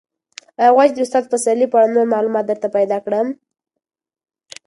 ایا 0.59 0.69
غواړې 0.75 0.89
چې 0.91 0.95
د 0.97 0.99
استاد 1.05 1.23
پسرلي 1.31 1.67
په 1.69 1.75
اړه 1.79 1.93
نور 1.95 2.05
معلومات 2.13 2.45
درته 2.47 2.67
پیدا 2.77 2.97
کړم؟ 3.05 3.27